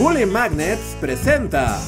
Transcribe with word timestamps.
Bully 0.00 0.24
Magnets 0.24 0.96
presenta. 0.98 1.78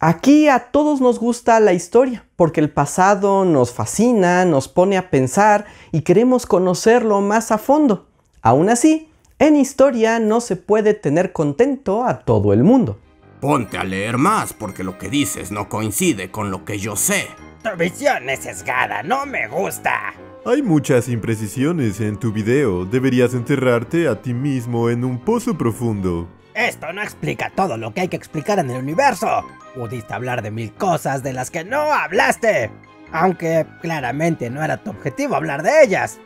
Aquí 0.00 0.48
a 0.48 0.72
todos 0.72 1.00
nos 1.00 1.20
gusta 1.20 1.60
la 1.60 1.72
historia, 1.72 2.26
porque 2.34 2.58
el 2.58 2.70
pasado 2.70 3.44
nos 3.44 3.72
fascina, 3.72 4.44
nos 4.44 4.66
pone 4.66 4.98
a 4.98 5.08
pensar 5.08 5.66
y 5.92 6.00
queremos 6.00 6.44
conocerlo 6.44 7.20
más 7.20 7.52
a 7.52 7.58
fondo. 7.58 8.08
Aún 8.42 8.68
así, 8.68 9.12
en 9.38 9.54
historia 9.54 10.18
no 10.18 10.40
se 10.40 10.56
puede 10.56 10.92
tener 10.92 11.32
contento 11.32 12.04
a 12.04 12.18
todo 12.18 12.52
el 12.52 12.64
mundo. 12.64 12.98
Ponte 13.40 13.78
a 13.78 13.84
leer 13.84 14.18
más 14.18 14.52
porque 14.52 14.82
lo 14.82 14.98
que 14.98 15.08
dices 15.08 15.52
no 15.52 15.68
coincide 15.68 16.32
con 16.32 16.50
lo 16.50 16.64
que 16.64 16.80
yo 16.80 16.96
sé. 16.96 17.28
Tu 17.62 17.78
visión 17.78 18.28
es 18.28 18.40
sesgada, 18.40 19.04
no 19.04 19.24
me 19.24 19.46
gusta. 19.46 20.14
Hay 20.44 20.62
muchas 20.62 21.08
imprecisiones 21.08 22.00
en 22.00 22.16
tu 22.16 22.32
video. 22.32 22.84
Deberías 22.84 23.34
enterrarte 23.34 24.08
a 24.08 24.20
ti 24.20 24.34
mismo 24.34 24.90
en 24.90 25.04
un 25.04 25.24
pozo 25.24 25.56
profundo. 25.56 26.26
Esto 26.58 26.92
no 26.92 27.02
explica 27.02 27.52
todo 27.54 27.76
lo 27.76 27.94
que 27.94 28.00
hay 28.00 28.08
que 28.08 28.16
explicar 28.16 28.58
en 28.58 28.68
el 28.68 28.78
universo. 28.78 29.46
Pudiste 29.76 30.12
hablar 30.12 30.42
de 30.42 30.50
mil 30.50 30.72
cosas 30.74 31.22
de 31.22 31.32
las 31.32 31.52
que 31.52 31.62
no 31.62 31.92
hablaste. 31.92 32.72
Aunque 33.12 33.64
claramente 33.80 34.50
no 34.50 34.64
era 34.64 34.78
tu 34.78 34.90
objetivo 34.90 35.36
hablar 35.36 35.62
de 35.62 35.84
ellas. 35.84 36.18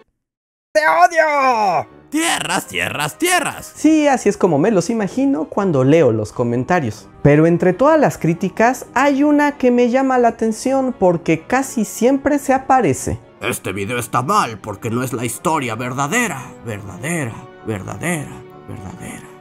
¡Te 0.72 0.80
odio! 0.88 1.86
Tierras, 2.08 2.66
tierras, 2.66 3.18
tierras. 3.18 3.72
Sí, 3.76 4.08
así 4.08 4.30
es 4.30 4.38
como 4.38 4.58
me 4.58 4.70
los 4.70 4.88
imagino 4.88 5.50
cuando 5.50 5.84
leo 5.84 6.12
los 6.12 6.32
comentarios. 6.32 7.10
Pero 7.22 7.46
entre 7.46 7.74
todas 7.74 8.00
las 8.00 8.16
críticas 8.16 8.86
hay 8.94 9.24
una 9.24 9.58
que 9.58 9.70
me 9.70 9.90
llama 9.90 10.18
la 10.18 10.28
atención 10.28 10.94
porque 10.98 11.42
casi 11.42 11.84
siempre 11.84 12.38
se 12.38 12.54
aparece. 12.54 13.18
Este 13.42 13.72
video 13.72 13.98
está 13.98 14.22
mal 14.22 14.58
porque 14.58 14.88
no 14.88 15.02
es 15.02 15.12
la 15.12 15.26
historia 15.26 15.74
verdadera, 15.74 16.42
verdadera, 16.64 17.34
verdadera, 17.66 18.32
verdadera. 18.66 19.31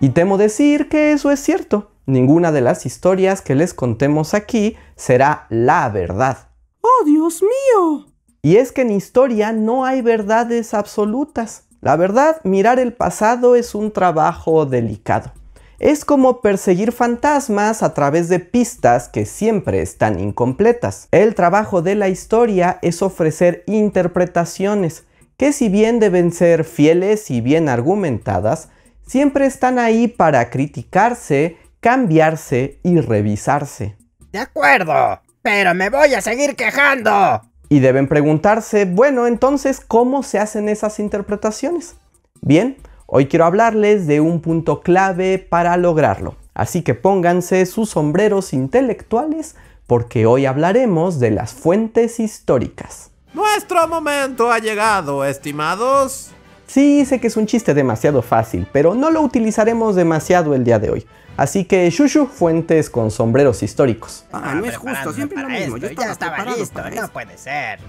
Y 0.00 0.10
temo 0.10 0.38
decir 0.38 0.88
que 0.88 1.12
eso 1.12 1.30
es 1.30 1.40
cierto. 1.40 1.90
Ninguna 2.06 2.52
de 2.52 2.62
las 2.62 2.86
historias 2.86 3.42
que 3.42 3.54
les 3.54 3.74
contemos 3.74 4.32
aquí 4.32 4.76
será 4.96 5.46
la 5.50 5.88
verdad. 5.90 6.48
¡Oh, 6.80 7.04
Dios 7.04 7.42
mío! 7.42 8.06
Y 8.42 8.56
es 8.56 8.72
que 8.72 8.80
en 8.80 8.90
historia 8.90 9.52
no 9.52 9.84
hay 9.84 10.00
verdades 10.00 10.72
absolutas. 10.72 11.64
La 11.82 11.96
verdad, 11.96 12.40
mirar 12.44 12.78
el 12.78 12.94
pasado 12.94 13.54
es 13.54 13.74
un 13.74 13.92
trabajo 13.92 14.64
delicado. 14.64 15.32
Es 15.78 16.04
como 16.06 16.40
perseguir 16.40 16.92
fantasmas 16.92 17.82
a 17.82 17.92
través 17.92 18.28
de 18.28 18.38
pistas 18.38 19.08
que 19.08 19.26
siempre 19.26 19.82
están 19.82 20.18
incompletas. 20.18 21.08
El 21.10 21.34
trabajo 21.34 21.82
de 21.82 21.94
la 21.94 22.08
historia 22.08 22.78
es 22.80 23.02
ofrecer 23.02 23.64
interpretaciones 23.66 25.04
que 25.36 25.52
si 25.52 25.70
bien 25.70 26.00
deben 26.00 26.32
ser 26.32 26.64
fieles 26.64 27.30
y 27.30 27.40
bien 27.40 27.70
argumentadas, 27.70 28.68
siempre 29.10 29.44
están 29.44 29.80
ahí 29.80 30.06
para 30.06 30.50
criticarse, 30.50 31.56
cambiarse 31.80 32.78
y 32.84 33.00
revisarse. 33.00 33.96
De 34.30 34.38
acuerdo, 34.38 35.20
pero 35.42 35.74
me 35.74 35.90
voy 35.90 36.14
a 36.14 36.20
seguir 36.20 36.54
quejando. 36.54 37.42
Y 37.68 37.80
deben 37.80 38.06
preguntarse, 38.06 38.84
bueno, 38.84 39.26
entonces, 39.26 39.80
¿cómo 39.80 40.22
se 40.22 40.38
hacen 40.38 40.68
esas 40.68 41.00
interpretaciones? 41.00 41.96
Bien, 42.40 42.76
hoy 43.06 43.26
quiero 43.26 43.46
hablarles 43.46 44.06
de 44.06 44.20
un 44.20 44.40
punto 44.40 44.80
clave 44.80 45.38
para 45.38 45.76
lograrlo. 45.76 46.36
Así 46.54 46.82
que 46.82 46.94
pónganse 46.94 47.66
sus 47.66 47.90
sombreros 47.90 48.52
intelectuales 48.52 49.56
porque 49.88 50.24
hoy 50.24 50.46
hablaremos 50.46 51.18
de 51.18 51.32
las 51.32 51.52
fuentes 51.52 52.20
históricas. 52.20 53.10
Nuestro 53.34 53.88
momento 53.88 54.52
ha 54.52 54.60
llegado, 54.60 55.24
estimados. 55.24 56.30
Sí, 56.70 57.04
sé 57.04 57.18
que 57.18 57.26
es 57.26 57.36
un 57.36 57.46
chiste 57.46 57.74
demasiado 57.74 58.22
fácil, 58.22 58.64
pero 58.72 58.94
no 58.94 59.10
lo 59.10 59.22
utilizaremos 59.22 59.96
demasiado 59.96 60.54
el 60.54 60.62
día 60.62 60.78
de 60.78 60.90
hoy. 60.90 61.06
Así 61.36 61.64
que 61.64 61.90
Shushu, 61.90 62.26
fuentes 62.26 62.88
con 62.88 63.10
sombreros 63.10 63.64
históricos. 63.64 64.24
Ah, 64.30 64.54
no 64.54 64.64
es 64.64 64.76
justo, 64.76 65.12
siempre 65.12 65.38
lo 65.38 65.48
para 65.48 65.58
mismo. 65.58 65.76
esto, 65.78 65.88
Yo 65.88 66.00
ya 66.00 66.12
estaba 66.12 66.44
listo, 66.44 66.80
no 66.80 66.86
esto. 66.86 67.08
puede 67.12 67.36
ser. 67.38 67.80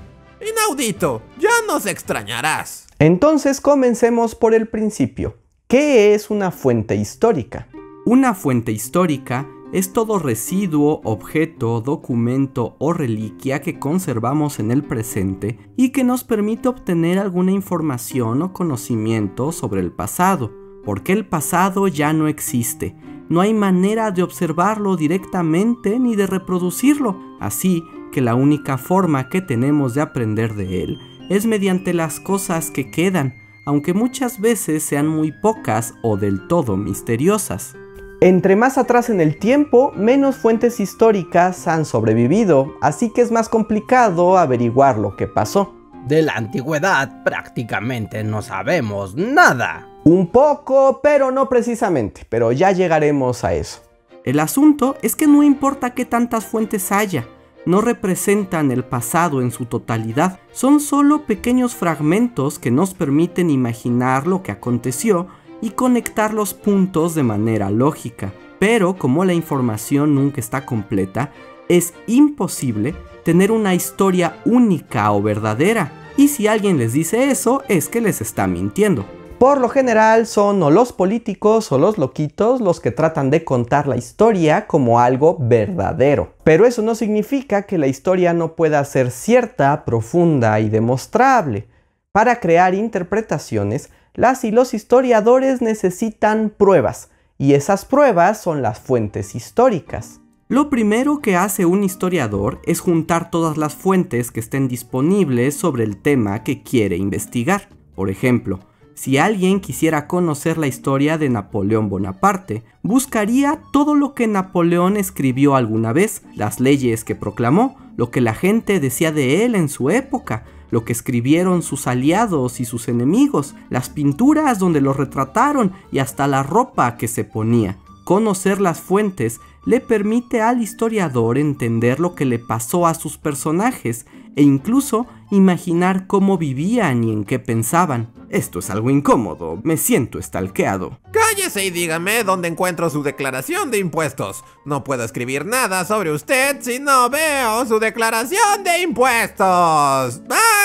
Inaudito, 0.41 1.21
ya 1.37 1.51
nos 1.67 1.85
extrañarás. 1.85 2.87
Entonces 2.97 3.61
comencemos 3.61 4.33
por 4.33 4.55
el 4.55 4.67
principio. 4.67 5.37
¿Qué 5.67 6.15
es 6.15 6.31
una 6.31 6.49
fuente 6.49 6.95
histórica? 6.95 7.67
Una 8.07 8.33
fuente 8.33 8.71
histórica 8.71 9.45
es 9.71 9.93
todo 9.93 10.19
residuo, 10.19 11.01
objeto, 11.03 11.79
documento 11.81 12.75
o 12.79 12.91
reliquia 12.91 13.61
que 13.61 13.79
conservamos 13.79 14.59
en 14.59 14.71
el 14.71 14.83
presente 14.83 15.57
y 15.77 15.89
que 15.89 16.03
nos 16.03 16.23
permite 16.23 16.67
obtener 16.67 17.19
alguna 17.19 17.51
información 17.51 18.41
o 18.41 18.53
conocimiento 18.53 19.51
sobre 19.51 19.79
el 19.79 19.91
pasado, 19.91 20.51
porque 20.83 21.13
el 21.13 21.25
pasado 21.25 21.87
ya 21.87 22.11
no 22.11 22.27
existe. 22.27 22.95
No 23.29 23.39
hay 23.39 23.53
manera 23.53 24.11
de 24.11 24.23
observarlo 24.23 24.97
directamente 24.97 25.99
ni 25.99 26.17
de 26.17 26.27
reproducirlo, 26.27 27.17
así 27.39 27.81
que 28.11 28.19
la 28.19 28.35
única 28.35 28.77
forma 28.77 29.29
que 29.29 29.41
tenemos 29.41 29.93
de 29.93 30.01
aprender 30.01 30.53
de 30.55 30.83
él 30.83 30.99
es 31.29 31.45
mediante 31.45 31.93
las 31.93 32.19
cosas 32.19 32.71
que 32.71 32.91
quedan, 32.91 33.35
aunque 33.65 33.93
muchas 33.93 34.41
veces 34.41 34.83
sean 34.83 35.07
muy 35.07 35.31
pocas 35.31 35.93
o 36.03 36.17
del 36.17 36.47
todo 36.47 36.75
misteriosas. 36.75 37.77
Entre 38.23 38.55
más 38.55 38.77
atrás 38.77 39.09
en 39.09 39.19
el 39.19 39.39
tiempo, 39.39 39.91
menos 39.95 40.35
fuentes 40.35 40.79
históricas 40.79 41.67
han 41.67 41.85
sobrevivido, 41.85 42.75
así 42.79 43.09
que 43.09 43.21
es 43.21 43.31
más 43.31 43.49
complicado 43.49 44.37
averiguar 44.37 44.99
lo 44.99 45.15
que 45.15 45.25
pasó. 45.25 45.73
De 46.05 46.21
la 46.21 46.33
antigüedad 46.33 47.23
prácticamente 47.23 48.23
no 48.23 48.43
sabemos 48.43 49.15
nada. 49.15 49.87
Un 50.03 50.27
poco, 50.27 50.99
pero 51.01 51.31
no 51.31 51.49
precisamente, 51.49 52.27
pero 52.29 52.51
ya 52.51 52.71
llegaremos 52.71 53.43
a 53.43 53.55
eso. 53.55 53.81
El 54.23 54.39
asunto 54.39 54.97
es 55.01 55.15
que 55.15 55.25
no 55.25 55.41
importa 55.41 55.95
qué 55.95 56.05
tantas 56.05 56.45
fuentes 56.45 56.91
haya, 56.91 57.25
no 57.65 57.81
representan 57.81 58.71
el 58.71 58.83
pasado 58.83 59.41
en 59.41 59.49
su 59.49 59.65
totalidad, 59.65 60.39
son 60.51 60.79
solo 60.79 61.25
pequeños 61.25 61.73
fragmentos 61.73 62.59
que 62.59 62.69
nos 62.69 62.93
permiten 62.93 63.49
imaginar 63.49 64.27
lo 64.27 64.43
que 64.43 64.51
aconteció 64.51 65.27
y 65.61 65.71
conectar 65.71 66.33
los 66.33 66.53
puntos 66.53 67.15
de 67.15 67.23
manera 67.23 67.69
lógica. 67.69 68.33
Pero 68.59 68.95
como 68.97 69.25
la 69.25 69.33
información 69.33 70.15
nunca 70.15 70.39
está 70.39 70.65
completa, 70.65 71.31
es 71.69 71.93
imposible 72.07 72.93
tener 73.23 73.51
una 73.51 73.73
historia 73.73 74.37
única 74.45 75.11
o 75.11 75.21
verdadera. 75.21 75.91
Y 76.17 76.27
si 76.27 76.47
alguien 76.47 76.77
les 76.77 76.93
dice 76.93 77.31
eso, 77.31 77.63
es 77.67 77.87
que 77.87 78.01
les 78.01 78.21
está 78.21 78.47
mintiendo. 78.47 79.05
Por 79.41 79.59
lo 79.59 79.69
general 79.69 80.27
son 80.27 80.61
o 80.61 80.69
los 80.69 80.93
políticos 80.93 81.71
o 81.71 81.79
los 81.79 81.97
loquitos 81.97 82.61
los 82.61 82.79
que 82.79 82.91
tratan 82.91 83.31
de 83.31 83.43
contar 83.43 83.87
la 83.87 83.97
historia 83.97 84.67
como 84.67 84.99
algo 84.99 85.35
verdadero. 85.39 86.35
Pero 86.43 86.67
eso 86.67 86.83
no 86.83 86.93
significa 86.93 87.63
que 87.63 87.79
la 87.79 87.87
historia 87.87 88.33
no 88.33 88.55
pueda 88.55 88.85
ser 88.85 89.09
cierta, 89.09 89.83
profunda 89.83 90.59
y 90.59 90.69
demostrable. 90.69 91.67
Para 92.11 92.39
crear 92.39 92.75
interpretaciones, 92.75 93.89
las 94.13 94.43
y 94.43 94.51
los 94.51 94.73
historiadores 94.73 95.61
necesitan 95.61 96.53
pruebas, 96.55 97.09
y 97.37 97.53
esas 97.53 97.85
pruebas 97.85 98.41
son 98.41 98.61
las 98.61 98.79
fuentes 98.79 99.35
históricas. 99.35 100.19
Lo 100.47 100.69
primero 100.69 101.19
que 101.19 101.37
hace 101.37 101.65
un 101.65 101.83
historiador 101.83 102.59
es 102.65 102.81
juntar 102.81 103.31
todas 103.31 103.57
las 103.57 103.73
fuentes 103.73 104.31
que 104.31 104.41
estén 104.41 104.67
disponibles 104.67 105.55
sobre 105.55 105.85
el 105.85 105.95
tema 105.95 106.43
que 106.43 106.61
quiere 106.61 106.97
investigar. 106.97 107.69
Por 107.95 108.09
ejemplo, 108.09 108.59
si 108.93 109.17
alguien 109.17 109.61
quisiera 109.61 110.07
conocer 110.07 110.57
la 110.57 110.67
historia 110.67 111.17
de 111.17 111.29
Napoleón 111.29 111.87
Bonaparte, 111.87 112.63
buscaría 112.83 113.61
todo 113.71 113.95
lo 113.95 114.13
que 114.13 114.27
Napoleón 114.27 114.97
escribió 114.97 115.55
alguna 115.55 115.93
vez, 115.93 116.23
las 116.35 116.59
leyes 116.59 117.05
que 117.05 117.15
proclamó, 117.15 117.77
lo 117.95 118.11
que 118.11 118.19
la 118.19 118.33
gente 118.33 118.81
decía 118.81 119.11
de 119.13 119.45
él 119.45 119.55
en 119.55 119.69
su 119.69 119.89
época, 119.89 120.43
lo 120.71 120.83
que 120.83 120.93
escribieron 120.93 121.61
sus 121.61 121.85
aliados 121.85 122.59
y 122.59 122.65
sus 122.65 122.87
enemigos, 122.87 123.53
las 123.69 123.89
pinturas 123.89 124.57
donde 124.57 124.81
lo 124.81 124.93
retrataron 124.93 125.73
y 125.91 125.99
hasta 125.99 126.27
la 126.27 126.41
ropa 126.41 126.97
que 126.97 127.07
se 127.07 127.23
ponía. 127.23 127.77
Conocer 128.03 128.59
las 128.59 128.79
fuentes 128.79 129.39
le 129.65 129.79
permite 129.79 130.41
al 130.41 130.61
historiador 130.61 131.37
entender 131.37 131.99
lo 131.99 132.15
que 132.15 132.25
le 132.25 132.39
pasó 132.39 132.87
a 132.87 132.93
sus 132.93 133.17
personajes 133.17 134.05
e 134.35 134.41
incluso 134.41 135.07
imaginar 135.29 136.07
cómo 136.07 136.37
vivían 136.37 137.03
y 137.03 137.11
en 137.11 137.25
qué 137.25 137.39
pensaban. 137.39 138.11
Esto 138.29 138.59
es 138.59 138.69
algo 138.69 138.89
incómodo, 138.89 139.59
me 139.63 139.75
siento 139.75 140.17
estalqueado. 140.17 140.99
Cállese 141.11 141.65
y 141.65 141.69
dígame 141.69 142.23
dónde 142.23 142.47
encuentro 142.47 142.89
su 142.89 143.03
declaración 143.03 143.71
de 143.71 143.77
impuestos. 143.77 144.43
No 144.65 144.83
puedo 144.83 145.03
escribir 145.03 145.45
nada 145.45 145.83
sobre 145.85 146.11
usted 146.11 146.61
si 146.61 146.79
no 146.79 147.09
veo 147.09 147.65
su 147.65 147.77
declaración 147.79 148.63
de 148.63 148.81
impuestos. 148.83 150.21
¡Ah! 150.29 150.60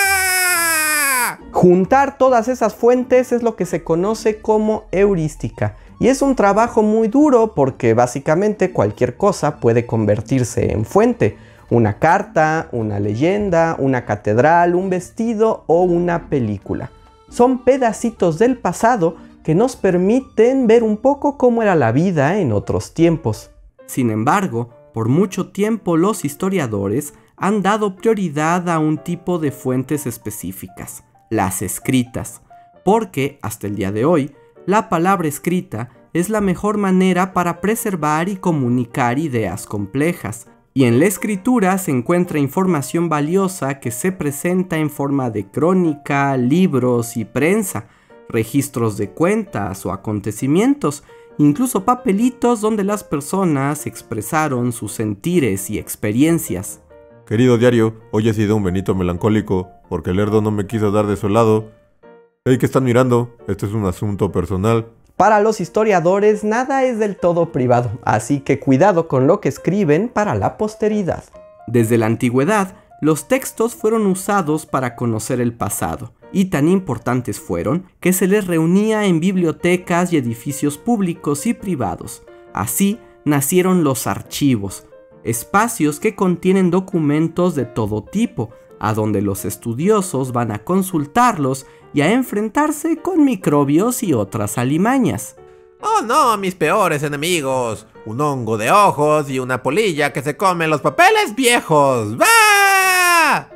Juntar 1.57 2.19
todas 2.19 2.49
esas 2.49 2.75
fuentes 2.75 3.33
es 3.33 3.43
lo 3.43 3.57
que 3.57 3.65
se 3.65 3.83
conoce 3.83 4.43
como 4.43 4.85
heurística. 4.93 5.75
Y 5.99 6.09
es 6.09 6.21
un 6.21 6.37
trabajo 6.37 6.83
muy 6.83 7.09
duro 7.09 7.55
porque 7.55 7.95
básicamente 7.95 8.73
cualquier 8.75 9.17
cosa 9.17 9.57
puede 9.57 9.87
convertirse 9.87 10.71
en 10.73 10.85
fuente. 10.85 11.39
Una 11.71 11.99
carta, 11.99 12.69
una 12.73 13.01
leyenda, 13.01 13.75
una 13.79 14.05
catedral, 14.05 14.75
un 14.75 14.91
vestido 14.91 15.65
o 15.67 15.85
una 15.85 16.29
película. 16.29 16.91
Son 17.31 17.65
pedacitos 17.65 18.39
del 18.39 18.59
pasado 18.59 19.17
que 19.43 19.55
nos 19.55 19.77
permiten 19.77 20.67
ver 20.67 20.83
un 20.83 20.99
poco 20.99 21.39
cómo 21.39 21.63
era 21.63 21.75
la 21.75 21.91
vida 21.91 22.39
en 22.39 22.53
otros 22.53 22.93
tiempos. 22.93 23.51
Sin 23.87 24.11
embargo, 24.11 24.69
por 24.93 25.09
mucho 25.09 25.49
tiempo 25.53 25.97
los 25.97 26.27
historiadores 26.27 27.15
han 27.39 27.63
dado 27.63 27.97
prioridad 27.97 28.69
a 28.69 28.79
un 28.79 28.99
tipo 28.99 29.39
de 29.39 29.53
fuentes 29.53 30.07
específicas, 30.07 31.03
las 31.31 31.63
escritas, 31.63 32.43
porque 32.85 33.39
hasta 33.43 33.67
el 33.67 33.77
día 33.77 33.93
de 33.93 34.05
hoy, 34.05 34.33
la 34.67 34.89
palabra 34.89 35.29
escrita 35.29 35.91
es 36.13 36.31
la 36.31 36.41
mejor 36.41 36.79
manera 36.79 37.33
para 37.33 37.61
preservar 37.61 38.29
y 38.29 38.37
comunicar 38.37 39.19
ideas 39.19 39.67
complejas, 39.67 40.47
y 40.73 40.85
en 40.85 40.99
la 40.99 41.07
escritura 41.07 41.79
se 41.79 41.91
encuentra 41.91 42.39
información 42.39 43.09
valiosa 43.09 43.81
que 43.81 43.91
se 43.91 44.13
presenta 44.13 44.77
en 44.77 44.91
forma 44.91 45.31
de 45.31 45.47
crónica, 45.47 46.37
libros 46.37 47.17
y 47.17 47.25
prensa, 47.25 47.87
registros 48.29 48.97
de 48.99 49.11
cuentas 49.11 49.87
o 49.87 49.93
acontecimientos, 49.93 51.03
incluso 51.39 51.85
papelitos 51.85 52.61
donde 52.61 52.85
las 52.85 53.05
personas 53.05 53.87
expresaron 53.87 54.73
sus 54.73 54.93
sentires 54.93 55.71
y 55.71 55.79
experiencias. 55.79 56.83
Querido 57.27 57.59
diario, 57.59 57.95
hoy 58.13 58.29
he 58.29 58.35
sido 58.35 58.55
un 58.55 58.63
Benito 58.63 58.95
melancólico 58.95 59.69
porque 59.89 60.11
el 60.11 60.17
Lerdo 60.19 60.43
no 60.43 60.53
me 60.53 60.69
quiso 60.69 60.93
dar 60.93 61.09
de 61.09 61.17
su 61.17 61.29
lado. 61.29 61.73
Hey, 62.45 62.57
¿qué 62.57 62.67
están 62.67 62.85
mirando? 62.85 63.35
Este 63.49 63.67
es 63.67 63.73
un 63.73 63.85
asunto 63.85 64.31
personal. 64.31 64.87
Para 65.17 65.41
los 65.41 65.61
historiadores 65.61 66.45
nada 66.45 66.85
es 66.85 67.01
del 67.01 67.17
todo 67.17 67.51
privado, 67.51 67.99
así 68.05 68.39
que 68.39 68.61
cuidado 68.61 69.09
con 69.09 69.27
lo 69.27 69.41
que 69.41 69.49
escriben 69.49 70.09
para 70.09 70.37
la 70.37 70.57
posteridad. 70.57 71.25
Desde 71.67 71.99
la 71.99 72.07
antigüedad, 72.07 72.77
los 73.01 73.27
textos 73.27 73.75
fueron 73.75 74.07
usados 74.07 74.65
para 74.65 74.95
conocer 74.95 75.41
el 75.41 75.53
pasado, 75.53 76.13
y 76.31 76.45
tan 76.45 76.69
importantes 76.69 77.41
fueron 77.41 77.87
que 77.99 78.13
se 78.13 78.29
les 78.29 78.47
reunía 78.47 79.05
en 79.07 79.19
bibliotecas 79.19 80.13
y 80.13 80.17
edificios 80.17 80.79
públicos 80.79 81.47
y 81.47 81.55
privados. 81.55 82.23
Así 82.53 83.01
nacieron 83.25 83.83
los 83.83 84.07
archivos, 84.07 84.87
espacios 85.27 86.01
que 86.01 86.15
contienen 86.15 86.71
documentos 86.71 87.55
de 87.55 87.65
todo 87.65 88.03
tipo, 88.03 88.51
a 88.79 88.95
donde 88.95 89.23
los 89.23 89.45
estudiosos 89.45 90.33
van 90.33 90.53
a 90.53 90.65
consultarlos 90.65 91.67
y 91.93 92.03
a 92.03 92.13
enfrentarse 92.13 92.99
con 92.99 93.25
microbios 93.25 94.03
y 94.03 94.15
otras 94.15 94.59
alimañas. 94.59 95.37
Oh 95.81 96.03
no, 96.03 96.37
mis 96.37 96.55
peores 96.55 97.03
enemigos. 97.03 97.87
Un 98.07 98.21
hongo 98.21 98.57
de 98.57 98.71
ojos 98.71 99.29
y 99.29 99.39
una 99.39 99.63
polilla 99.63 100.13
que 100.13 100.23
se 100.23 100.37
come 100.37 100.69
los 100.69 100.81
papeles 100.81 101.35
viejos. 101.35 102.17
¡Va! 102.21 103.49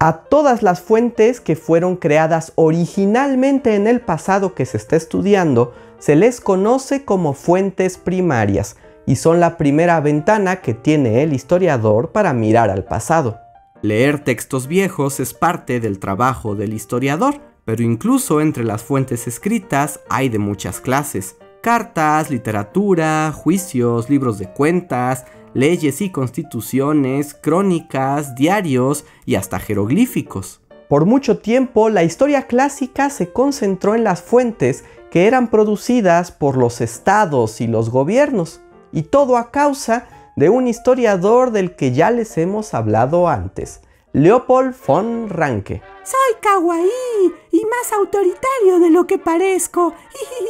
A 0.00 0.12
todas 0.28 0.62
las 0.62 0.82
fuentes 0.82 1.40
que 1.40 1.56
fueron 1.56 1.96
creadas 1.96 2.52
originalmente 2.56 3.76
en 3.76 3.86
el 3.86 4.00
pasado 4.00 4.54
que 4.54 4.66
se 4.66 4.76
está 4.76 4.96
estudiando, 4.96 5.72
se 5.98 6.16
les 6.16 6.40
conoce 6.40 7.04
como 7.04 7.32
fuentes 7.32 7.96
primarias 7.96 8.76
y 9.06 9.16
son 9.16 9.40
la 9.40 9.56
primera 9.56 10.00
ventana 10.00 10.56
que 10.56 10.74
tiene 10.74 11.22
el 11.22 11.32
historiador 11.32 12.12
para 12.12 12.32
mirar 12.32 12.70
al 12.70 12.84
pasado. 12.84 13.38
Leer 13.82 14.24
textos 14.24 14.66
viejos 14.66 15.20
es 15.20 15.34
parte 15.34 15.80
del 15.80 15.98
trabajo 15.98 16.54
del 16.54 16.72
historiador 16.72 17.40
pero 17.64 17.82
incluso 17.82 18.40
entre 18.40 18.64
las 18.64 18.82
fuentes 18.82 19.26
escritas 19.26 20.00
hay 20.08 20.28
de 20.28 20.38
muchas 20.38 20.80
clases. 20.80 21.36
Cartas, 21.62 22.30
literatura, 22.30 23.32
juicios, 23.32 24.10
libros 24.10 24.38
de 24.38 24.50
cuentas, 24.50 25.24
leyes 25.54 26.02
y 26.02 26.10
constituciones, 26.10 27.32
crónicas, 27.32 28.34
diarios 28.34 29.06
y 29.24 29.36
hasta 29.36 29.58
jeroglíficos. 29.58 30.60
Por 30.88 31.06
mucho 31.06 31.38
tiempo 31.38 31.88
la 31.88 32.04
historia 32.04 32.42
clásica 32.42 33.08
se 33.08 33.32
concentró 33.32 33.94
en 33.94 34.04
las 34.04 34.20
fuentes 34.20 34.84
que 35.10 35.26
eran 35.26 35.48
producidas 35.48 36.32
por 36.32 36.58
los 36.58 36.80
estados 36.80 37.60
y 37.60 37.66
los 37.66 37.88
gobiernos, 37.88 38.60
y 38.94 39.02
todo 39.02 39.36
a 39.36 39.50
causa 39.50 40.06
de 40.36 40.48
un 40.48 40.66
historiador 40.66 41.50
del 41.50 41.76
que 41.76 41.92
ya 41.92 42.10
les 42.10 42.38
hemos 42.38 42.72
hablado 42.74 43.28
antes, 43.28 43.80
Leopold 44.12 44.74
von 44.86 45.28
Ranke. 45.28 45.82
Soy 46.04 46.40
kawaii 46.40 47.34
y 47.50 47.64
más 47.64 47.92
autoritario 47.92 48.78
de 48.78 48.90
lo 48.90 49.06
que 49.06 49.18
parezco. 49.18 49.92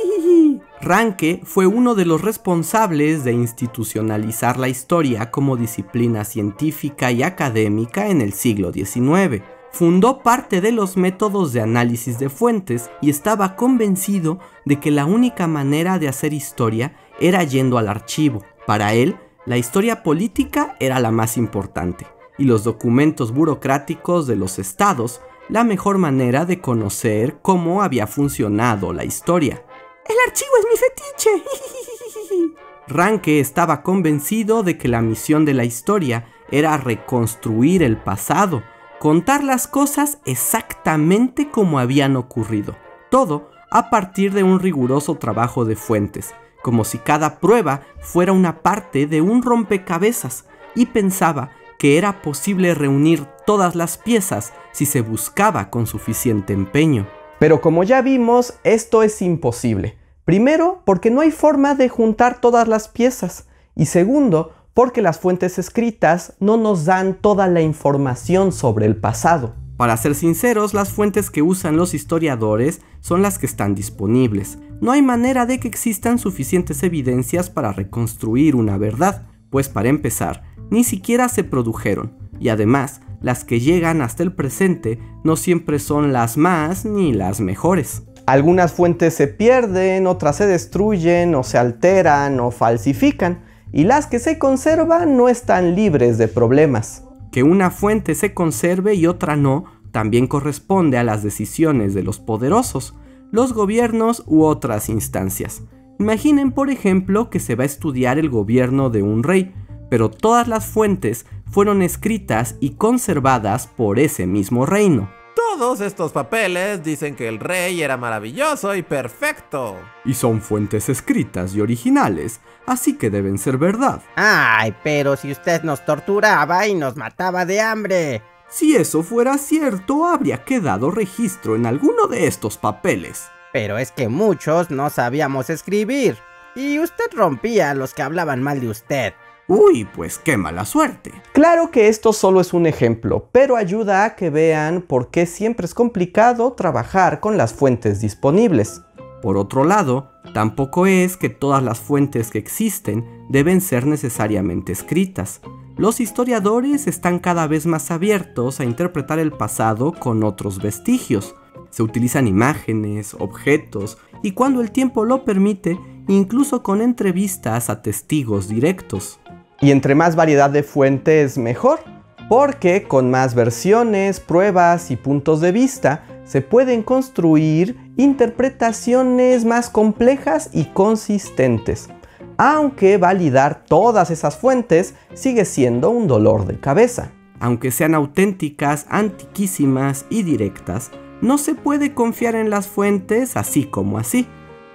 Ranke 0.83 1.41
fue 1.45 1.67
uno 1.67 1.95
de 1.95 2.05
los 2.05 2.21
responsables 2.21 3.25
de 3.25 3.33
institucionalizar 3.33 4.59
la 4.59 4.69
historia 4.69 5.31
como 5.31 5.57
disciplina 5.57 6.25
científica 6.25 7.11
y 7.11 7.23
académica 7.23 8.09
en 8.09 8.21
el 8.21 8.35
siglo 8.35 8.71
XIX. 8.71 9.43
Fundó 9.73 10.21
parte 10.21 10.61
de 10.61 10.71
los 10.71 10.99
métodos 10.99 11.53
de 11.53 11.63
análisis 11.63 12.19
de 12.19 12.29
fuentes 12.29 12.91
y 13.01 13.09
estaba 13.09 13.57
convencido 13.57 14.39
de 14.67 14.79
que 14.79 14.91
la 14.91 15.07
única 15.07 15.47
manera 15.47 15.99
de 15.99 16.09
hacer 16.09 16.35
historia 16.35 16.95
era 17.21 17.43
yendo 17.45 17.79
al 17.79 17.89
archivo. 17.89 18.43
Para 18.67 18.95
él, 18.95 19.17
la 19.47 19.59
historia 19.59 20.03
política 20.03 20.77
era 20.81 21.01
la 21.01 21.11
más 21.11 21.37
importante 21.37 22.07
y 22.39 22.45
los 22.45 22.65
documentos 22.65 23.33
burocráticos 23.33 24.27
de 24.27 24.37
los 24.37 24.59
estados 24.59 25.21
la 25.49 25.65
mejor 25.65 25.99
manera 25.99 26.47
de 26.47 26.61
conocer 26.61 27.39
cómo 27.43 27.83
había 27.83 28.07
funcionado 28.07 28.93
la 28.93 29.05
historia. 29.05 29.63
El 30.07 30.17
archivo 30.27 30.51
es 30.59 30.67
mi 30.71 30.79
fetiche. 30.79 32.55
Ranke 32.89 33.41
estaba 33.41 33.83
convencido 33.83 34.63
de 34.63 34.77
que 34.79 34.89
la 34.89 35.01
misión 35.01 35.45
de 35.45 35.55
la 35.55 35.65
historia 35.65 36.27
era 36.51 36.77
reconstruir 36.77 37.83
el 37.83 37.97
pasado, 37.97 38.63
contar 38.99 39.43
las 39.43 39.67
cosas 39.67 40.19
exactamente 40.25 41.51
como 41.51 41.79
habían 41.79 42.17
ocurrido, 42.17 42.77
todo 43.11 43.51
a 43.71 43.91
partir 43.91 44.33
de 44.33 44.43
un 44.43 44.61
riguroso 44.61 45.17
trabajo 45.17 45.65
de 45.65 45.77
fuentes, 45.77 46.35
como 46.65 46.85
si 46.85 46.97
cada 46.97 47.41
prueba 47.41 47.83
fuera 48.01 48.33
una 48.33 48.63
parte 48.63 49.07
de 49.07 49.21
un 49.21 49.43
rompecabezas, 49.43 50.47
y 50.75 50.87
pensaba 50.87 51.51
que 51.79 51.99
era 51.99 52.23
posible 52.23 52.73
reunir 52.75 53.27
todas 53.47 53.75
las 53.75 53.99
piezas 53.99 54.55
si 54.73 54.87
se 54.87 55.03
buscaba 55.03 55.69
con 55.69 55.87
suficiente 55.87 56.55
empeño. 56.55 57.07
Pero 57.39 57.61
como 57.61 57.85
ya 57.85 58.01
vimos, 58.01 58.55
esto 58.65 59.03
es 59.03 59.21
imposible. 59.21 59.99
Primero, 60.25 60.81
porque 60.87 61.11
no 61.11 61.21
hay 61.21 61.31
forma 61.31 61.75
de 61.75 61.91
juntar 61.91 62.41
todas 62.41 62.67
las 62.67 62.89
piezas. 62.89 63.47
Y 63.77 63.85
segundo, 63.85 64.55
porque 64.73 65.03
las 65.03 65.19
fuentes 65.19 65.59
escritas 65.59 66.33
no 66.41 66.57
nos 66.57 66.87
dan 66.87 67.13
toda 67.13 67.47
la 67.47 67.61
información 67.61 68.53
sobre 68.53 68.87
el 68.87 68.97
pasado. 68.97 69.55
Para 69.77 69.97
ser 69.97 70.15
sinceros, 70.15 70.73
las 70.73 70.91
fuentes 70.91 71.31
que 71.31 71.43
usan 71.43 71.77
los 71.77 71.95
historiadores 71.95 72.81
son 73.01 73.23
las 73.23 73.39
que 73.39 73.47
están 73.47 73.75
disponibles. 73.75 74.59
No 74.81 74.93
hay 74.93 75.03
manera 75.03 75.47
de 75.47 75.59
que 75.59 75.67
existan 75.67 76.19
suficientes 76.19 76.83
evidencias 76.83 77.51
para 77.51 77.73
reconstruir 77.73 78.55
una 78.55 78.79
verdad, 78.79 79.27
pues 79.51 79.69
para 79.69 79.89
empezar, 79.89 80.45
ni 80.71 80.85
siquiera 80.85 81.29
se 81.29 81.45
produjeron, 81.45 82.13
y 82.39 82.51
además, 82.51 83.01
las 83.21 83.45
que 83.45 83.59
llegan 83.59 84.01
hasta 84.01 84.23
el 84.23 84.33
presente 84.33 84.99
no 85.25 85.37
siempre 85.37 85.79
son 85.79 86.13
las 86.13 86.37
más 86.37 86.85
ni 86.85 87.13
las 87.13 87.41
mejores. 87.41 88.03
Algunas 88.27 88.73
fuentes 88.73 89.15
se 89.15 89.27
pierden, 89.27 90.07
otras 90.07 90.37
se 90.37 90.47
destruyen 90.47 91.35
o 91.35 91.43
se 91.43 91.59
alteran 91.59 92.39
o 92.41 92.51
falsifican, 92.51 93.43
y 93.73 93.85
las 93.85 94.07
que 94.07 94.19
se 94.19 94.39
conservan 94.39 95.17
no 95.17 95.29
están 95.29 95.75
libres 95.75 96.17
de 96.17 96.29
problemas. 96.29 97.03
Que 97.35 97.43
una 97.43 97.73
fuente 97.73 98.15
se 98.15 98.33
conserve 98.33 98.95
y 98.95 99.09
otra 99.09 99.35
no 99.35 99.65
también 99.91 100.29
corresponde 100.29 100.99
a 100.99 101.03
las 101.03 101.25
decisiones 101.25 101.93
de 101.93 102.05
los 102.05 102.21
poderosos, 102.21 102.95
los 103.33 103.53
gobiernos 103.53 104.23
u 104.29 104.45
otras 104.45 104.89
instancias. 104.89 105.65
Imaginen, 105.99 106.53
por 106.53 106.71
ejemplo, 106.71 107.31
que 107.31 107.41
se 107.41 107.57
va 107.57 107.65
a 107.65 107.67
estudiar 107.67 108.21
el 108.21 108.31
gobierno 108.31 108.89
de 108.89 109.03
un 109.03 109.25
rey, 109.25 109.53
pero 109.91 110.11
todas 110.11 110.47
las 110.47 110.67
fuentes 110.67 111.27
fueron 111.51 111.83
escritas 111.83 112.55
y 112.61 112.77
conservadas 112.77 113.67
por 113.67 113.99
ese 113.99 114.29
mismo 114.29 114.65
reino. 114.65 115.11
Todos 115.51 115.81
estos 115.81 116.11
papeles 116.11 116.83
dicen 116.83 117.15
que 117.15 117.29
el 117.29 117.39
rey 117.39 117.83
era 117.83 117.97
maravilloso 117.97 118.75
y 118.75 118.83
perfecto. 118.83 119.77
Y 120.05 120.15
son 120.15 120.41
fuentes 120.41 120.89
escritas 120.89 121.55
y 121.55 121.61
originales, 121.61 122.41
así 122.67 122.97
que 122.97 123.11
deben 123.11 123.39
ser 123.39 123.57
verdad. 123.57 124.03
Ay, 124.17 124.75
pero 124.83 125.17
si 125.17 125.31
usted 125.31 125.63
nos 125.63 125.85
torturaba 125.85 126.67
y 126.67 126.75
nos 126.75 126.97
mataba 126.97 127.45
de 127.45 127.61
hambre. 127.61 128.23
Si 128.49 128.75
eso 128.75 129.03
fuera 129.03 129.39
cierto, 129.39 130.07
habría 130.07 130.45
quedado 130.45 130.91
registro 130.91 131.55
en 131.57 131.67
alguno 131.67 132.07
de 132.09 132.27
estos 132.27 132.57
papeles. 132.57 133.27
Pero 133.53 133.79
es 133.79 133.93
que 133.93 134.09
muchos 134.09 134.71
no 134.71 134.91
sabíamos 134.91 135.51
escribir. 135.51 136.17
Y 136.57 136.79
usted 136.79 137.07
rompía 137.13 137.71
a 137.71 137.75
los 137.75 137.95
que 137.95 138.03
hablaban 138.03 138.43
mal 138.43 138.61
de 138.61 138.69
usted. 138.69 139.15
Uy, 139.47 139.87
pues 139.95 140.17
qué 140.17 140.39
mala 140.39 140.65
suerte. 140.65 141.13
Claro 141.35 141.71
que 141.71 141.89
esto 141.89 142.15
solo 142.15 142.41
es 142.41 142.55
un 142.55 142.67
ejemplo, 142.67 143.29
pero 143.31 143.57
ayuda 143.57 144.05
a 144.05 144.17
que 144.17 144.31
vean 144.31 144.81
por 144.81 145.11
qué 145.11 145.27
siempre 145.27 145.67
es 145.67 145.75
complicado 145.75 146.55
trabajar 146.55 147.21
con 147.21 147.37
las 147.37 147.53
fuentes 147.53 148.01
disponibles. 148.01 148.81
Por 149.21 149.37
otro 149.37 149.65
lado, 149.65 150.13
tampoco 150.33 150.87
es 150.87 151.19
que 151.19 151.29
todas 151.29 151.63
las 151.63 151.79
fuentes 151.79 152.31
que 152.31 152.39
existen 152.39 153.27
deben 153.29 153.61
ser 153.61 153.87
necesariamente 153.87 154.73
escritas. 154.73 155.43
Los 155.77 156.01
historiadores 156.01 156.87
están 156.87 157.19
cada 157.19 157.47
vez 157.47 157.67
más 157.67 157.91
abiertos 157.91 158.61
a 158.61 158.65
interpretar 158.65 159.19
el 159.19 159.33
pasado 159.33 159.93
con 159.93 160.25
otros 160.25 160.63
vestigios. 160.63 161.35
Se 161.69 161.83
utilizan 161.83 162.29
imágenes, 162.29 163.15
objetos 163.19 163.99
y 164.23 164.33
cuando 164.33 164.63
el 164.63 164.71
tiempo 164.71 165.05
lo 165.05 165.25
permite, 165.25 165.79
incluso 166.09 166.63
con 166.63 166.81
entrevistas 166.81 167.71
a 167.71 167.83
testigos 167.83 168.49
directos. 168.49 169.21
Y 169.61 169.71
entre 169.71 169.95
más 169.95 170.17
variedad 170.17 170.51
de 170.51 170.63
fuentes 170.63 171.39
mejor, 171.39 171.81
porque 172.29 172.85
con 172.85 173.11
más 173.11 173.35
versiones, 173.35 174.21
pruebas 174.21 174.91
y 174.91 174.97
puntos 174.97 175.41
de 175.41 175.53
vista 175.53 176.05
se 176.25 176.41
pueden 176.41 176.83
construir 176.83 177.77
interpretaciones 177.97 179.45
más 179.45 179.69
complejas 179.69 180.51
y 180.53 180.65
consistentes. 180.67 181.89
Aunque 182.37 182.97
validar 182.99 183.65
todas 183.65 184.11
esas 184.11 184.37
fuentes 184.37 184.95
sigue 185.13 185.45
siendo 185.45 185.91
un 185.91 186.09
dolor 186.09 186.47
de 186.47 186.59
cabeza. 186.59 187.13
Aunque 187.41 187.71
sean 187.71 187.95
auténticas, 187.95 188.87
antiquísimas 188.89 190.07
y 190.09 190.23
directas, 190.23 190.91
no 191.21 191.39
se 191.39 191.55
puede 191.55 191.95
confiar 191.95 192.35
en 192.35 192.51
las 192.51 192.67
fuentes 192.67 193.37
así 193.37 193.65
como 193.65 193.99
así, 193.99 194.27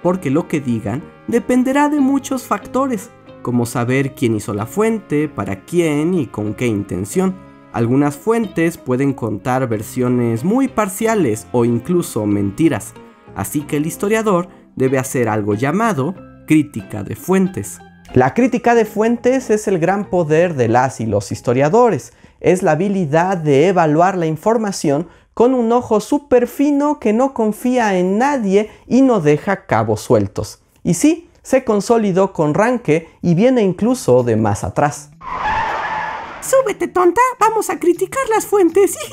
porque 0.02 0.30
lo 0.30 0.48
que 0.48 0.60
digan 0.60 1.02
dependerá 1.30 1.88
de 1.88 2.00
muchos 2.00 2.42
factores, 2.42 3.10
como 3.42 3.64
saber 3.64 4.14
quién 4.14 4.34
hizo 4.34 4.52
la 4.52 4.66
fuente, 4.66 5.28
para 5.28 5.64
quién 5.64 6.14
y 6.14 6.26
con 6.26 6.54
qué 6.54 6.66
intención. 6.66 7.36
Algunas 7.72 8.16
fuentes 8.16 8.78
pueden 8.78 9.12
contar 9.12 9.68
versiones 9.68 10.42
muy 10.42 10.66
parciales 10.66 11.46
o 11.52 11.64
incluso 11.64 12.26
mentiras, 12.26 12.94
así 13.36 13.62
que 13.62 13.76
el 13.76 13.86
historiador 13.86 14.48
debe 14.74 14.98
hacer 14.98 15.28
algo 15.28 15.54
llamado 15.54 16.14
crítica 16.46 17.04
de 17.04 17.14
fuentes. 17.14 17.78
La 18.12 18.34
crítica 18.34 18.74
de 18.74 18.84
fuentes 18.84 19.50
es 19.50 19.68
el 19.68 19.78
gran 19.78 20.10
poder 20.10 20.54
de 20.54 20.66
las 20.66 21.00
y 21.00 21.06
los 21.06 21.30
historiadores. 21.30 22.12
Es 22.40 22.64
la 22.64 22.72
habilidad 22.72 23.36
de 23.36 23.68
evaluar 23.68 24.18
la 24.18 24.26
información 24.26 25.06
con 25.32 25.54
un 25.54 25.70
ojo 25.70 26.00
súper 26.00 26.48
fino 26.48 26.98
que 26.98 27.12
no 27.12 27.34
confía 27.34 27.96
en 27.96 28.18
nadie 28.18 28.68
y 28.88 29.02
no 29.02 29.20
deja 29.20 29.66
cabos 29.66 30.00
sueltos. 30.00 30.60
Y 30.82 30.94
sí, 30.94 31.28
se 31.42 31.64
consolidó 31.64 32.32
con 32.32 32.54
Ranke 32.54 33.08
y 33.22 33.34
viene 33.34 33.62
incluso 33.62 34.22
de 34.22 34.36
más 34.36 34.64
atrás. 34.64 35.10
Súbete, 36.40 36.88
tonta, 36.88 37.20
vamos 37.38 37.70
a 37.70 37.78
criticar 37.78 38.22
las 38.28 38.46
fuentes. 38.46 38.96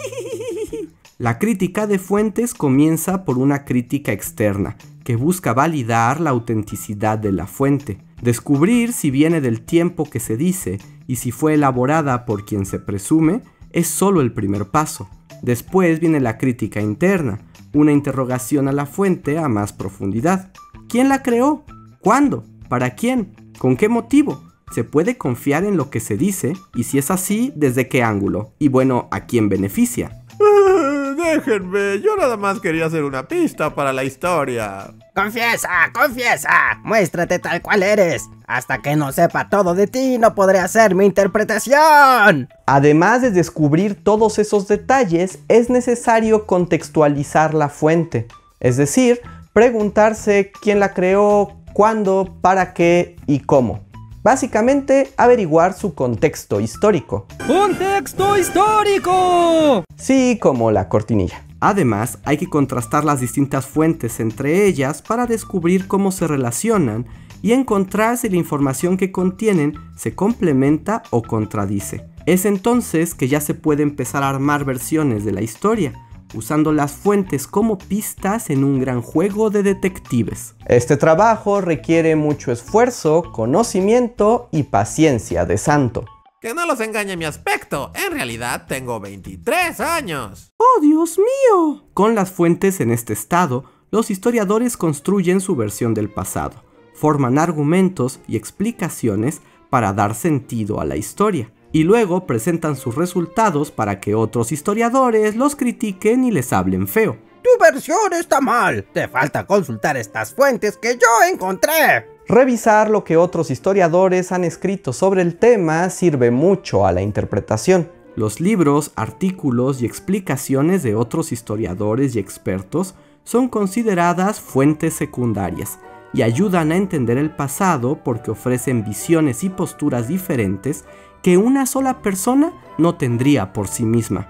La 1.20 1.40
crítica 1.40 1.88
de 1.88 1.98
fuentes 1.98 2.54
comienza 2.54 3.26
por 3.26 3.40
una 3.40 3.66
crítica 3.66 4.12
externa, 4.12 4.78
que 5.04 5.16
busca 5.16 5.52
validar 5.52 6.20
la 6.20 6.30
autenticidad 6.30 7.18
de 7.18 7.32
la 7.32 7.48
fuente, 7.48 7.98
descubrir 8.22 8.94
si 8.94 9.10
viene 9.10 9.42
del 9.42 9.62
tiempo 9.62 10.08
que 10.08 10.20
se 10.20 10.38
dice 10.38 10.78
y 11.08 11.16
si 11.16 11.32
fue 11.32 11.56
elaborada 11.56 12.24
por 12.26 12.46
quien 12.46 12.68
se 12.68 12.78
presume, 12.78 13.42
es 13.72 13.88
solo 13.88 14.22
el 14.22 14.32
primer 14.32 14.66
paso. 14.66 15.10
Después 15.42 16.00
viene 16.00 16.20
la 16.20 16.38
crítica 16.38 16.82
interna, 16.82 17.40
una 17.74 17.94
interrogación 17.94 18.68
a 18.68 18.72
la 18.72 18.86
fuente 18.86 19.40
a 19.40 19.48
más 19.48 19.74
profundidad. 19.74 20.52
¿Quién 20.89 21.10
la 21.10 21.22
creó? 21.22 21.65
¿Cuándo? 22.00 22.46
¿Para 22.70 22.91
quién? 22.91 23.36
¿Con 23.58 23.75
qué 23.75 23.89
motivo? 23.89 24.41
¿Se 24.74 24.86
puede 24.86 25.17
confiar 25.17 25.65
en 25.65 25.75
lo 25.75 25.89
que 25.89 26.00
se 26.00 26.15
dice? 26.15 26.53
Y 26.75 26.86
si 26.86 26.98
es 26.98 27.12
así, 27.12 27.51
¿desde 27.56 27.89
qué 27.89 28.03
ángulo? 28.03 28.53
Y 28.58 28.70
bueno, 28.70 29.10
¿a 29.12 29.25
quién 29.25 29.50
beneficia? 29.50 30.24
déjenme, 31.17 32.00
yo 32.01 32.15
nada 32.15 32.38
más 32.38 32.62
quería 32.62 32.86
hacer 32.86 33.03
una 33.03 33.27
pista 33.27 33.75
para 33.75 33.91
la 33.91 34.06
historia. 34.06 34.94
Confiesa, 35.13 35.70
confiesa, 35.94 36.79
muéstrate 36.84 37.39
tal 37.39 37.62
cual 37.62 37.84
eres. 37.84 38.24
Hasta 38.48 38.77
que 38.82 38.96
no 38.96 39.12
sepa 39.12 39.50
todo 39.50 39.74
de 39.74 39.88
ti, 39.88 40.17
no 40.17 40.36
podré 40.36 40.60
hacer 40.60 40.96
mi 40.96 41.06
interpretación. 41.06 42.48
Además 42.65 43.22
de 43.22 43.32
descubrir 43.32 44.01
todos 44.01 44.39
esos 44.39 44.70
detalles, 44.70 45.39
es 45.50 45.70
necesario 45.70 46.46
contextualizar 46.46 47.53
la 47.53 47.67
fuente. 47.67 48.27
Es 48.60 48.77
decir, 48.77 49.22
preguntarse 49.58 50.52
quién 50.62 50.80
la 50.80 50.94
creó, 50.94 51.64
cuándo, 51.74 52.38
para 52.42 52.76
qué 52.76 53.16
y 53.26 53.40
cómo. 53.40 53.80
Básicamente, 54.22 55.10
averiguar 55.18 55.74
su 55.74 55.96
contexto 55.96 56.60
histórico. 56.60 57.26
¡Contexto 57.48 58.38
histórico! 58.38 59.84
Sí, 59.96 60.38
como 60.40 60.70
la 60.70 60.88
cortinilla. 60.90 61.44
Además, 61.60 62.20
hay 62.24 62.38
que 62.38 62.46
contrastar 62.46 63.04
las 63.04 63.20
distintas 63.20 63.66
fuentes 63.66 64.20
entre 64.20 64.68
ellas 64.68 65.02
para 65.02 65.26
descubrir 65.26 65.88
cómo 65.88 66.12
se 66.12 66.28
relacionan 66.28 67.08
y 67.42 67.54
encontrar 67.54 68.18
si 68.18 68.30
la 68.30 68.38
información 68.38 68.96
que 68.96 69.12
contienen 69.12 69.74
se 69.96 70.14
complementa 70.14 71.02
o 71.10 71.24
contradice. 71.24 72.06
Es 72.28 72.46
entonces 72.46 73.16
que 73.16 73.28
ya 73.28 73.42
se 73.42 73.56
puede 73.56 73.82
empezar 73.82 74.22
a 74.22 74.30
armar 74.30 74.66
versiones 74.66 75.26
de 75.26 75.32
la 75.32 75.42
historia, 75.42 75.94
usando 76.34 76.72
las 76.72 76.92
fuentes 76.92 77.48
como 77.48 77.78
pistas 77.78 78.50
en 78.50 78.64
un 78.64 78.80
gran 78.80 79.02
juego 79.02 79.50
de 79.50 79.64
detectives. 79.64 80.56
Este 80.66 80.98
trabajo 80.98 81.62
requiere 81.62 82.16
mucho 82.16 82.52
esfuerzo, 82.52 83.32
conocimiento 83.32 84.50
y 84.52 84.64
paciencia 84.64 85.46
de 85.46 85.58
santo. 85.58 86.06
Que 86.42 86.54
no 86.54 86.66
los 86.66 86.80
engañe 86.80 87.18
mi 87.18 87.26
aspecto, 87.26 87.92
en 87.96 88.14
realidad 88.14 88.66
tengo 88.68 89.00
23 89.00 89.80
años. 89.80 90.54
¡Oh, 90.58 90.82
Dios 90.82 91.18
mío! 91.18 91.88
Con 91.94 92.16
las 92.16 92.32
fuentes 92.32 92.80
en 92.80 92.92
este 92.92 93.14
estado, 93.14 93.66
los 93.90 94.12
historiadores 94.12 94.78
construyen 94.78 95.42
su 95.42 95.56
versión 95.56 95.94
del 95.94 96.10
pasado, 96.10 96.64
forman 96.94 97.40
argumentos 97.40 98.20
y 98.28 98.36
explicaciones 98.38 99.42
para 99.70 99.94
dar 99.94 100.14
sentido 100.14 100.80
a 100.80 100.86
la 100.86 100.96
historia 100.96 101.52
y 101.78 101.84
luego 101.84 102.26
presentan 102.26 102.76
sus 102.76 102.96
resultados 102.96 103.70
para 103.70 104.00
que 104.00 104.16
otros 104.16 104.52
historiadores 104.52 105.36
los 105.36 105.56
critiquen 105.56 106.24
y 106.24 106.32
les 106.32 106.52
hablen 106.52 106.88
feo. 106.88 107.18
Tu 107.44 107.50
versión 107.64 108.14
está 108.20 108.42
mal. 108.42 108.84
Te 108.92 109.08
falta 109.08 109.46
consultar 109.46 109.96
estas 109.96 110.34
fuentes 110.34 110.76
que 110.76 110.96
yo 110.96 111.32
encontré. 111.32 112.08
Revisar 112.28 112.90
lo 112.90 113.04
que 113.04 113.16
otros 113.16 113.52
historiadores 113.52 114.32
han 114.32 114.44
escrito 114.44 114.92
sobre 114.92 115.22
el 115.22 115.38
tema 115.38 115.92
sirve 115.92 116.32
mucho 116.32 116.88
a 116.88 116.92
la 116.92 117.04
interpretación. 117.04 117.92
Los 118.16 118.42
libros, 118.42 118.92
artículos 118.96 119.84
y 119.84 119.86
explicaciones 119.86 120.82
de 120.82 120.96
otros 120.96 121.32
historiadores 121.32 122.16
y 122.16 122.20
expertos 122.20 122.96
son 123.24 123.50
consideradas 123.50 124.42
fuentes 124.42 124.96
secundarias 124.96 125.78
y 126.12 126.24
ayudan 126.24 126.72
a 126.72 126.78
entender 126.78 127.20
el 127.20 127.30
pasado 127.30 128.00
porque 128.04 128.32
ofrecen 128.32 128.84
visiones 128.84 129.44
y 129.44 129.50
posturas 129.50 130.08
diferentes 130.08 130.86
que 131.22 131.38
una 131.38 131.66
sola 131.66 132.02
persona 132.02 132.54
no 132.78 132.96
tendría 132.96 133.54
por 133.54 133.68
sí 133.68 133.86
misma. 133.86 134.28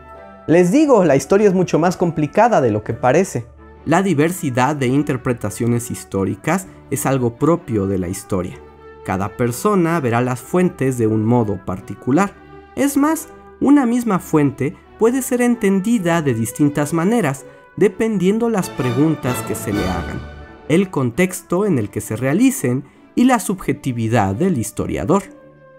Les 0.47 0.71
digo, 0.71 1.03
la 1.03 1.15
historia 1.15 1.47
es 1.47 1.53
mucho 1.53 1.77
más 1.79 1.97
complicada 1.97 2.61
de 2.61 2.71
lo 2.71 2.83
que 2.83 2.93
parece. 2.93 3.47
La 3.85 4.01
diversidad 4.01 4.75
de 4.75 4.87
interpretaciones 4.87 5.91
históricas 5.91 6.67
es 6.89 7.05
algo 7.05 7.35
propio 7.35 7.87
de 7.87 7.97
la 7.97 8.07
historia. 8.07 8.57
Cada 9.05 9.37
persona 9.37 9.99
verá 9.99 10.21
las 10.21 10.39
fuentes 10.39 10.97
de 10.97 11.07
un 11.07 11.25
modo 11.25 11.63
particular. 11.65 12.33
Es 12.75 12.97
más, 12.97 13.29
una 13.59 13.85
misma 13.85 14.19
fuente 14.19 14.75
puede 14.99 15.21
ser 15.21 15.41
entendida 15.41 16.21
de 16.21 16.33
distintas 16.33 16.93
maneras 16.93 17.45
dependiendo 17.77 18.49
las 18.49 18.69
preguntas 18.69 19.41
que 19.43 19.55
se 19.55 19.71
le 19.71 19.87
hagan, 19.87 20.19
el 20.67 20.89
contexto 20.89 21.65
en 21.65 21.77
el 21.77 21.89
que 21.89 22.01
se 22.01 22.15
realicen 22.15 22.83
y 23.15 23.23
la 23.23 23.39
subjetividad 23.39 24.35
del 24.35 24.57
historiador. 24.57 25.23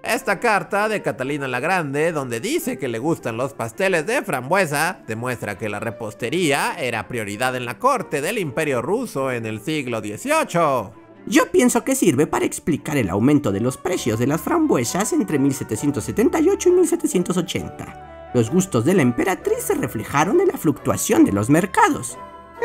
Esta 0.09 0.41
carta 0.41 0.89
de 0.89 1.03
Catalina 1.03 1.47
la 1.49 1.61
Grande, 1.61 2.13
donde 2.13 2.41
dice 2.41 2.79
que 2.79 2.89
le 2.89 2.99
gustan 2.99 3.37
los 3.37 3.53
pasteles 3.53 4.07
de 4.07 4.23
frambuesa, 4.23 5.01
demuestra 5.07 5.59
que 5.59 5.69
la 5.69 5.81
repostería 5.81 6.77
era 6.79 7.07
prioridad 7.07 7.55
en 7.55 7.67
la 7.67 7.79
corte 7.79 8.23
del 8.23 8.39
Imperio 8.39 8.81
Ruso 8.81 9.31
en 9.31 9.45
el 9.45 9.61
siglo 9.61 10.01
XVIII. 10.01 10.95
Yo 11.27 11.51
pienso 11.53 11.85
que 11.85 11.95
sirve 11.95 12.27
para 12.27 12.47
explicar 12.47 12.97
el 12.97 13.11
aumento 13.11 13.53
de 13.53 13.61
los 13.61 13.77
precios 13.77 14.19
de 14.19 14.27
las 14.27 14.41
frambuesas 14.41 15.13
entre 15.13 15.39
1778 15.39 16.69
y 16.71 16.73
1780. 16.73 18.31
Los 18.33 18.51
gustos 18.51 18.87
de 18.87 18.95
la 18.95 19.03
emperatriz 19.03 19.65
se 19.65 19.75
reflejaron 19.75 20.41
en 20.41 20.49
la 20.49 20.57
fluctuación 20.57 21.27
de 21.27 21.33
los 21.33 21.51
mercados. 21.51 22.17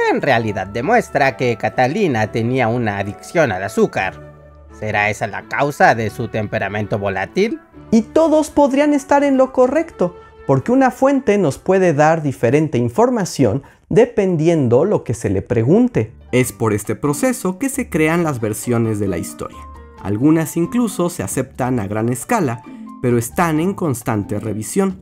En 0.09 0.21
realidad 0.21 0.67
demuestra 0.67 1.35
que 1.35 1.57
Catalina 1.57 2.31
tenía 2.31 2.69
una 2.69 2.99
adicción 2.99 3.51
al 3.51 3.63
azúcar. 3.63 4.32
¿Será 4.83 5.09
esa 5.09 5.27
la 5.27 5.43
causa 5.43 5.95
de 5.95 6.09
su 6.09 6.27
temperamento 6.27 6.99
volátil? 6.99 7.61
Y 7.89 8.01
todos 8.01 8.49
podrían 8.49 8.93
estar 8.93 9.23
en 9.23 9.37
lo 9.37 9.53
correcto, 9.53 10.17
porque 10.45 10.73
una 10.73 10.91
fuente 10.91 11.37
nos 11.37 11.57
puede 11.57 11.93
dar 11.93 12.21
diferente 12.21 12.77
información 12.77 13.63
dependiendo 13.87 14.83
lo 14.83 15.05
que 15.05 15.13
se 15.13 15.29
le 15.29 15.41
pregunte. 15.41 16.11
Es 16.33 16.51
por 16.51 16.73
este 16.73 16.95
proceso 16.97 17.59
que 17.59 17.69
se 17.69 17.89
crean 17.89 18.25
las 18.25 18.41
versiones 18.41 18.99
de 18.99 19.07
la 19.07 19.17
historia. 19.17 19.57
Algunas 20.01 20.57
incluso 20.57 21.09
se 21.09 21.23
aceptan 21.23 21.79
a 21.79 21.87
gran 21.87 22.09
escala, 22.09 22.61
pero 23.01 23.17
están 23.17 23.61
en 23.61 23.75
constante 23.75 24.37
revisión. 24.37 25.01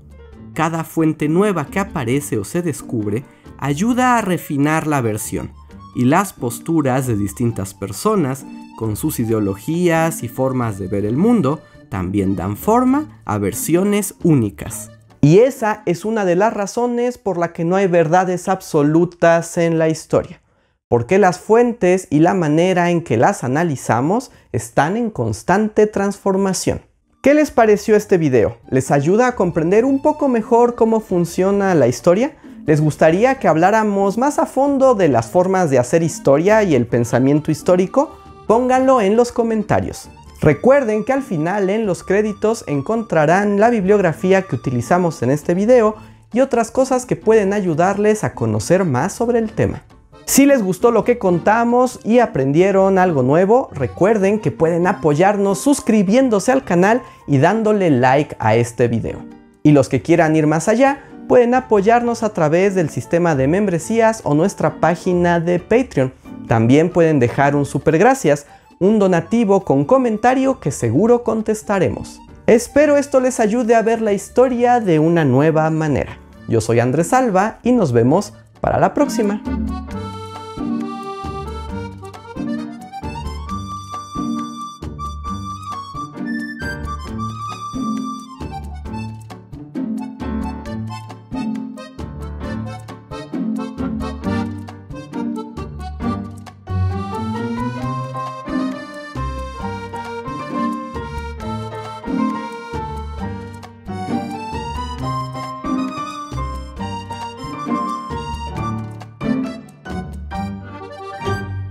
Cada 0.53 0.83
fuente 0.83 1.27
nueva 1.27 1.65
que 1.65 1.79
aparece 1.79 2.38
o 2.38 2.43
se 2.43 2.61
descubre 2.61 3.23
ayuda 3.57 4.19
a 4.19 4.21
refinar 4.21 4.85
la 4.85 5.01
versión, 5.01 5.53
y 5.95 6.05
las 6.05 6.33
posturas 6.33 7.07
de 7.07 7.17
distintas 7.17 7.73
personas 7.73 8.45
con 8.81 8.97
sus 8.97 9.19
ideologías 9.19 10.23
y 10.23 10.27
formas 10.27 10.79
de 10.79 10.88
ver 10.88 11.05
el 11.05 11.15
mundo, 11.15 11.61
también 11.89 12.35
dan 12.35 12.57
forma 12.57 13.21
a 13.25 13.38
versiones 13.38 14.15
únicas. 14.23 14.89
Y 15.21 15.38
esa 15.38 15.83
es 15.85 16.03
una 16.03 16.25
de 16.25 16.35
las 16.35 16.51
razones 16.51 17.19
por 17.19 17.38
la 17.38 17.53
que 17.53 17.63
no 17.63 17.75
hay 17.75 17.85
verdades 17.85 18.47
absolutas 18.47 19.59
en 19.59 19.77
la 19.77 19.88
historia, 19.88 20.41
porque 20.88 21.19
las 21.19 21.38
fuentes 21.38 22.07
y 22.09 22.21
la 22.21 22.33
manera 22.33 22.89
en 22.89 23.03
que 23.03 23.17
las 23.17 23.43
analizamos 23.43 24.31
están 24.51 24.97
en 24.97 25.11
constante 25.11 25.85
transformación. 25.85 26.81
¿Qué 27.21 27.35
les 27.35 27.51
pareció 27.51 27.95
este 27.95 28.17
video? 28.17 28.57
¿Les 28.71 28.89
ayuda 28.89 29.27
a 29.27 29.35
comprender 29.35 29.85
un 29.85 30.01
poco 30.01 30.27
mejor 30.27 30.73
cómo 30.73 31.01
funciona 31.01 31.75
la 31.75 31.85
historia? 31.85 32.35
¿Les 32.65 32.81
gustaría 32.81 33.35
que 33.35 33.47
habláramos 33.47 34.17
más 34.17 34.39
a 34.39 34.47
fondo 34.47 34.95
de 34.95 35.07
las 35.07 35.27
formas 35.27 35.69
de 35.69 35.77
hacer 35.77 36.01
historia 36.01 36.63
y 36.63 36.73
el 36.73 36.88
pensamiento 36.88 37.51
histórico? 37.51 38.17
Pónganlo 38.48 39.01
en 39.01 39.15
los 39.15 39.31
comentarios. 39.31 40.10
Recuerden 40.41 41.03
que 41.03 41.13
al 41.13 41.21
final 41.21 41.69
en 41.69 41.86
los 41.86 42.03
créditos 42.03 42.63
encontrarán 42.67 43.60
la 43.60 43.69
bibliografía 43.69 44.41
que 44.41 44.55
utilizamos 44.55 45.21
en 45.21 45.29
este 45.29 45.53
video 45.53 45.95
y 46.33 46.39
otras 46.39 46.71
cosas 46.71 47.05
que 47.05 47.15
pueden 47.15 47.53
ayudarles 47.53 48.24
a 48.24 48.33
conocer 48.33 48.83
más 48.83 49.13
sobre 49.13 49.39
el 49.39 49.51
tema. 49.51 49.83
Si 50.25 50.45
les 50.45 50.63
gustó 50.63 50.91
lo 50.91 51.03
que 51.03 51.17
contamos 51.17 52.00
y 52.03 52.19
aprendieron 52.19 52.98
algo 52.98 53.21
nuevo, 53.21 53.69
recuerden 53.74 54.39
que 54.39 54.50
pueden 54.50 54.88
apoyarnos 54.88 55.60
suscribiéndose 55.60 56.51
al 56.51 56.63
canal 56.63 57.01
y 57.27 57.38
dándole 57.38 57.89
like 57.89 58.36
a 58.39 58.55
este 58.55 58.88
video. 58.88 59.19
Y 59.62 59.74
los 59.74 59.89
que 59.89 60.01
quieran 60.01 60.36
ir 60.36 60.48
más 60.48 60.67
allá, 60.67 61.03
pueden 61.27 61.53
apoyarnos 61.53 62.24
a 62.24 62.33
través 62.33 62.75
del 62.75 62.89
sistema 62.89 63.36
de 63.36 63.48
membresías 63.48 64.21
o 64.24 64.33
nuestra 64.33 64.79
página 64.79 65.39
de 65.39 65.60
Patreon. 65.60 66.13
También 66.47 66.89
pueden 66.89 67.19
dejar 67.19 67.55
un 67.55 67.65
super 67.65 67.97
gracias 67.97 68.45
un 68.81 68.97
donativo 68.97 69.63
con 69.63 69.85
comentario 69.85 70.59
que 70.59 70.71
seguro 70.71 71.23
contestaremos. 71.23 72.19
Espero 72.47 72.97
esto 72.97 73.19
les 73.19 73.39
ayude 73.39 73.75
a 73.75 73.83
ver 73.83 74.01
la 74.01 74.11
historia 74.11 74.79
de 74.79 74.97
una 74.97 75.23
nueva 75.23 75.69
manera. 75.69 76.17
Yo 76.47 76.61
soy 76.61 76.79
Andrés 76.79 77.13
Alba 77.13 77.59
y 77.61 77.73
nos 77.73 77.91
vemos 77.91 78.33
para 78.59 78.79
la 78.79 78.95
próxima. 78.95 79.43